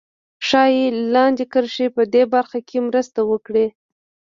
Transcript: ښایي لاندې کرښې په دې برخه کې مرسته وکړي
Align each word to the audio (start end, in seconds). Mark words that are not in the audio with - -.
ښایي 0.47 0.85
لاندې 1.13 1.43
کرښې 1.53 1.87
په 1.95 2.03
دې 2.13 2.23
برخه 2.33 2.59
کې 2.67 2.77
مرسته 2.87 3.19
وکړي 3.31 3.67